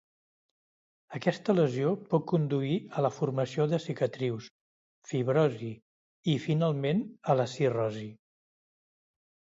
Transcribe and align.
Aquesta 1.19 1.53
lesió 1.57 1.91
pot 2.13 2.25
conduir 2.31 2.79
a 2.97 3.03
la 3.07 3.11
formació 3.17 3.67
de 3.73 3.81
cicatrius, 3.85 4.47
fibrosi 5.11 5.71
i, 5.77 6.39
finalment, 6.49 7.05
a 7.31 7.37
la 7.43 7.47
cirrosi. 7.57 8.11